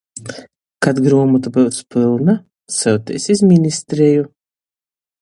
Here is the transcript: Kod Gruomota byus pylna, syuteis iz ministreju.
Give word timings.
Kod 0.85 0.97
Gruomota 1.07 1.47
byus 1.57 1.79
pylna, 1.97 2.33
syuteis 2.79 3.25
iz 3.37 3.41
ministreju. 3.55 4.29